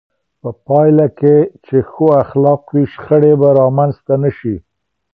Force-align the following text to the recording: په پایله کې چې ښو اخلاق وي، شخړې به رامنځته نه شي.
په 0.41 0.49
پایله 0.65 1.07
کې 1.19 1.35
چې 1.65 1.77
ښو 1.89 2.07
اخلاق 2.23 2.61
وي، 2.73 2.85
شخړې 2.93 3.33
به 3.39 3.49
رامنځته 3.59 4.13
نه 4.23 4.31
شي. 4.37 4.55